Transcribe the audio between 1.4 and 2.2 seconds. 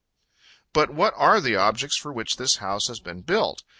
objects for